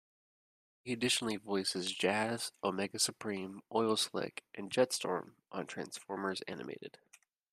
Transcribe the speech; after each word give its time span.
He 0.83 0.93
additionally 0.93 1.35
voices 1.35 1.93
Jazz, 1.93 2.53
Omega 2.63 2.97
Supreme, 2.97 3.61
Oil 3.71 3.95
Slick, 3.95 4.43
and 4.55 4.71
Jetstorm 4.71 5.33
on 5.51 5.67
"Transformers 5.67 6.41
Animated". 6.47 6.97